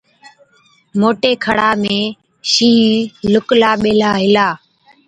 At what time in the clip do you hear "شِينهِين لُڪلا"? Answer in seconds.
2.51-3.71